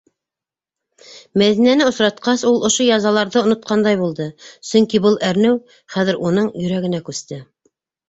Мәҙинәне 1.41 1.85
осратҡас, 1.89 2.47
ул 2.53 2.57
ошо 2.71 2.89
язаларҙы 2.89 3.41
онотҡандай 3.45 4.01
булды, 4.03 4.29
сөнки 4.73 5.05
был 5.07 5.23
әрнеү 5.31 5.63
хәҙер 5.99 6.23
уның 6.27 6.53
йөрәгенә 6.61 7.07
күсте... 7.09 7.45